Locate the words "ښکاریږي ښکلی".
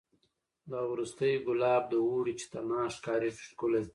2.95-3.81